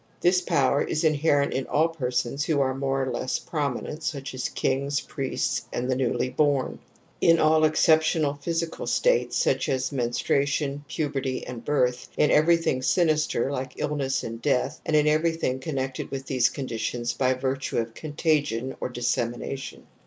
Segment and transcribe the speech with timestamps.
[0.21, 4.49] This power is inherent in all persons who are more or less prominent, such as
[4.49, 6.79] kings, priests and the newly bom,
[7.21, 13.77] in all exceptional physical states such as menstruation, puberty and birth, in everything sinister like
[13.77, 18.89] illness and death and in everything connected with these conditions by virtue of contagion or
[18.89, 19.85] dissemination.